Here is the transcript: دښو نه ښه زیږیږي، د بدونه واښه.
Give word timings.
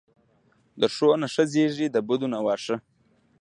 دښو 0.79 1.09
نه 1.21 1.27
ښه 1.33 1.43
زیږیږي، 1.51 1.87
د 1.91 1.97
بدونه 2.07 2.37
واښه. 2.41 2.75